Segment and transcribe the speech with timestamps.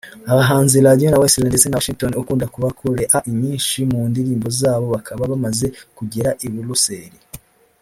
[0.31, 5.67] Abahanzi Radio na Weasle ndetse na Washington ukunda kubakorea inyinshi mu ndirimbo zabo bakaba bamaze
[5.97, 7.17] kugera I Buruseli